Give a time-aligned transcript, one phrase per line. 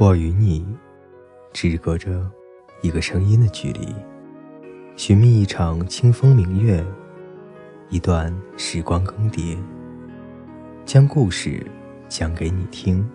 [0.00, 0.66] 我与你
[1.52, 2.26] 只隔着
[2.80, 3.94] 一个声音的距离，
[4.96, 6.82] 寻觅一场清风明月，
[7.90, 9.58] 一段时光更迭，
[10.86, 11.62] 将故事
[12.08, 13.06] 讲给你听。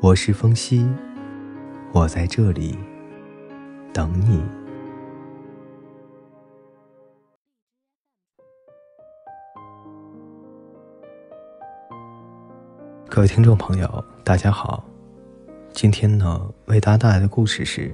[0.00, 0.84] 我是风夕，
[1.92, 2.76] 我在这里
[3.92, 4.42] 等你。
[13.08, 14.82] 各位听众朋友，大家好。
[15.72, 17.88] 今天呢，为大家带来的故事是《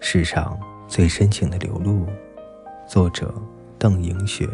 [0.00, 2.06] 世上最深情的流露》，
[2.88, 3.32] 作者
[3.78, 4.48] 邓莹雪。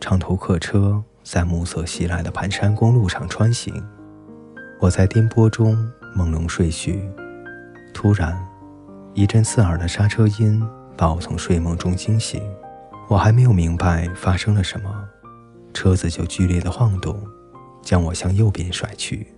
[0.00, 3.72] 长途客车在暮色袭来的盘山公路上穿行，
[4.80, 5.76] 我在颠簸中
[6.16, 7.08] 朦胧睡去。
[7.94, 8.36] 突然，
[9.14, 10.60] 一阵刺耳的刹车音
[10.96, 12.42] 把我从睡梦中惊醒。
[13.08, 15.08] 我还没有明白发生了什么，
[15.72, 17.16] 车子就剧烈的晃动，
[17.82, 19.28] 将我向右边甩去。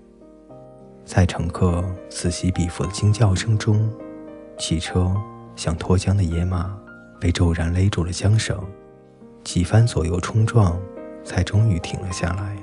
[1.09, 3.91] 在乘客此起彼伏的惊叫声中，
[4.59, 5.11] 汽车
[5.57, 6.79] 像脱缰的野马，
[7.19, 8.63] 被骤然勒住了缰绳，
[9.43, 10.79] 几番左右冲撞，
[11.25, 12.55] 才终于停了下来。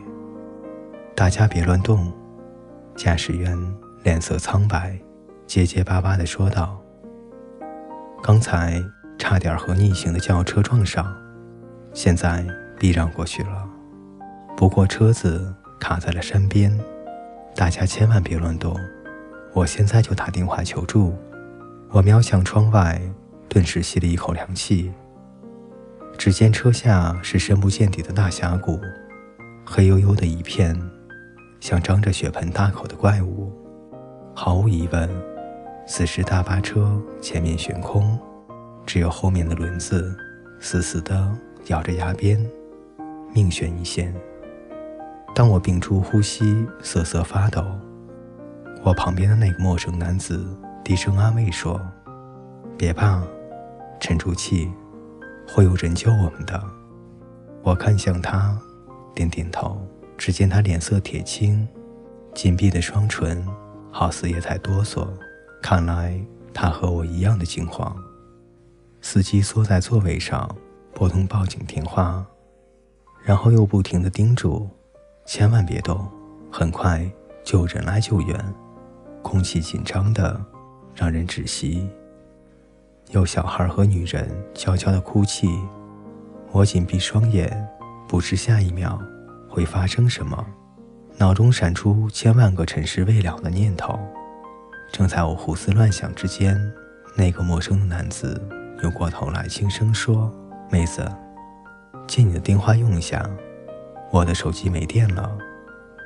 [1.16, 2.14] 大家别乱动，
[2.96, 3.58] 驾驶员
[4.04, 4.96] 脸色苍白，
[5.48, 6.80] 结结巴巴地说道
[8.22, 8.80] ：“刚才
[9.18, 11.12] 差点和逆行的轿车撞上，
[11.94, 12.46] 现在
[12.78, 13.68] 避让过去了，
[14.56, 16.72] 不过车子卡在了山边。”
[17.56, 18.78] 大家千万别乱动！
[19.54, 21.16] 我现在就打电话求助。
[21.90, 23.02] 我瞄向窗外，
[23.48, 24.92] 顿时吸了一口凉气。
[26.18, 28.78] 只见车下是深不见底的大峡谷，
[29.66, 30.78] 黑黝黝的一片，
[31.62, 33.54] 像张着血盆大口的怪物。
[34.34, 35.10] 毫无疑问，
[35.88, 38.20] 此时大巴车前面悬空，
[38.86, 40.14] 只有后面的轮子
[40.60, 41.34] 死死地
[41.68, 42.46] 咬着崖边，
[43.34, 44.14] 命悬一线。
[45.36, 47.62] 当我屏住呼吸，瑟瑟发抖，
[48.82, 50.48] 我旁边的那个陌生男子
[50.82, 51.78] 低声安慰说
[52.80, 53.22] ：“别怕，
[54.00, 54.72] 沉住气，
[55.46, 56.64] 会有人救我们的。”
[57.64, 58.58] 我看向他，
[59.14, 59.78] 点点头。
[60.18, 61.68] 只见他脸色铁青，
[62.34, 63.46] 紧闭的双唇
[63.92, 65.06] 好似也在哆嗦。
[65.62, 66.18] 看来
[66.54, 67.94] 他和我一样的惊慌。
[69.02, 70.50] 司机缩在座位上，
[70.94, 72.26] 拨通报警电话，
[73.22, 74.70] 然后又不停地叮嘱。
[75.26, 76.08] 千万别动，
[76.52, 77.04] 很快
[77.44, 78.54] 就有人来救援。
[79.24, 80.40] 空气紧张的
[80.94, 81.90] 让人窒息，
[83.10, 85.50] 有小孩和女人悄悄的哭泣。
[86.52, 87.68] 我紧闭双眼，
[88.08, 89.02] 不知下一秒
[89.50, 90.46] 会发生什么，
[91.18, 94.00] 脑中闪出千万个尘世未了的念头。
[94.92, 96.56] 正在我胡思乱想之间，
[97.18, 98.40] 那个陌生的男子
[98.80, 100.32] 扭过头来，轻声说
[100.70, 101.04] ：“妹子，
[102.06, 103.28] 借你的电话用一下。”
[104.12, 105.38] 我的手机没电了，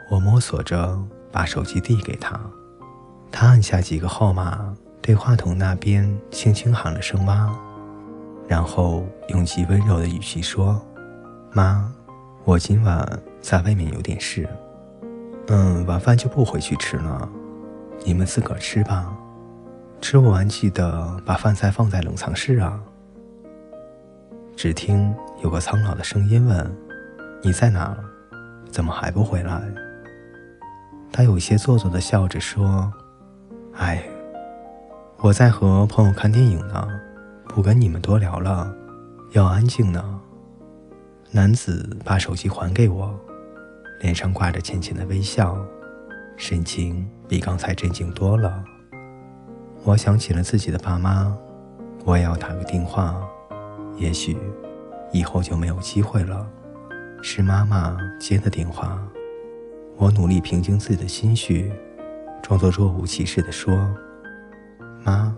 [0.09, 0.97] 我摸索着
[1.31, 2.39] 把手机递给他，
[3.31, 7.55] 他按下几个号码，对话筒那边轻轻喊了声“妈”，
[8.47, 10.81] 然后用极温柔的语气说
[11.53, 11.91] ：“妈，
[12.45, 14.49] 我今晚在外面有点事，
[15.47, 17.29] 嗯，晚饭就不回去吃了，
[18.03, 19.15] 你们自个儿吃吧，
[20.01, 22.79] 吃不完记得把饭菜放在冷藏室啊。”
[24.57, 26.88] 只听有个苍老的声音问。
[27.41, 27.97] 你在哪？
[28.69, 29.61] 怎么还不回来？
[31.11, 32.91] 他有些做作的笑着说
[33.75, 34.03] ：“哎，
[35.19, 36.87] 我在和朋友看电影呢，
[37.47, 38.71] 不跟你们多聊了，
[39.31, 40.19] 要安静呢。”
[41.31, 43.17] 男子把手机还给我，
[44.01, 45.57] 脸上挂着浅浅的微笑，
[46.35, 48.63] 神情比刚才镇静多了。
[49.83, 51.33] 我想起了自己的爸妈，
[52.03, 53.15] 我也要打个电话，
[53.95, 54.37] 也许
[55.13, 56.45] 以后就没有机会了。
[57.21, 58.97] 是妈妈接的电话，
[59.97, 61.71] 我努力平静自己的心绪，
[62.41, 63.75] 装作若无其事地说
[65.03, 65.35] ：“妈，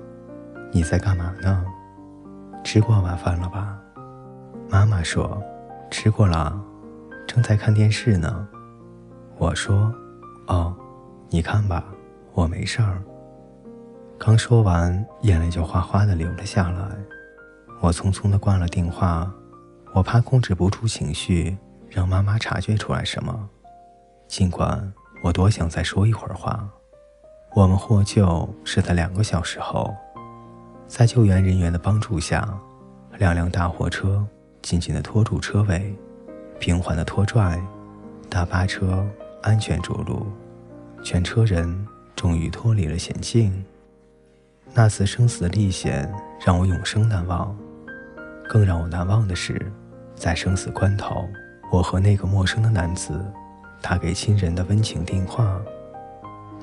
[0.71, 1.65] 你在干嘛呢？
[2.63, 3.77] 吃过晚饭了吧？”
[4.69, 5.41] 妈妈说
[5.89, 6.59] ：“吃过了，
[7.27, 8.47] 正在看电视呢。”
[9.37, 9.93] 我说
[10.47, 10.75] ：“哦，
[11.29, 11.83] 你看吧，
[12.33, 13.01] 我没事儿。”
[14.19, 16.95] 刚说完，眼泪就哗哗地流了下来。
[17.81, 19.33] 我匆匆地挂了电话，
[19.95, 21.57] 我怕控制不住情绪。
[21.93, 23.49] 让妈妈察觉出来什么？
[24.25, 24.91] 尽管
[25.21, 26.65] 我多想再说一会儿话。
[27.53, 29.93] 我们获救是在两个小时后，
[30.87, 32.47] 在救援人员的帮助下，
[33.17, 34.25] 两辆大货车
[34.61, 35.93] 紧紧地拖住车尾，
[36.61, 37.61] 平缓地拖拽，
[38.29, 39.05] 大巴车
[39.41, 40.25] 安全着陆，
[41.03, 41.85] 全车人
[42.15, 43.65] 终于脱离了险境。
[44.73, 46.09] 那次生死的历险
[46.39, 47.53] 让我永生难忘。
[48.47, 49.69] 更让我难忘的是，
[50.15, 51.27] 在生死关头。
[51.71, 53.25] 我和那个陌生的男子
[53.81, 55.57] 打给亲人的温情电话，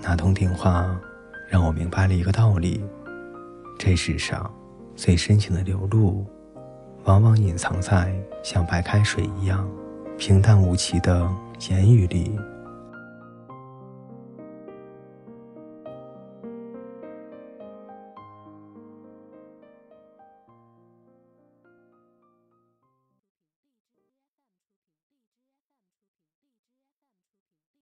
[0.02, 0.94] 那通电话
[1.48, 2.84] 让我明白了一个道理：
[3.78, 4.48] 这世上
[4.94, 6.26] 最深情的流露，
[7.04, 8.14] 往往隐藏在
[8.44, 9.66] 像白开水一样
[10.18, 11.26] 平淡无奇的
[11.70, 12.38] 言语里。